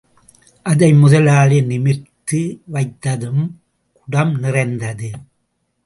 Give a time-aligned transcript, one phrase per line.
[0.65, 2.41] அதை முதலாளி நிமிர்த்து
[2.73, 3.43] வைத்ததும்
[3.93, 5.11] குடம் நிறைந்தது.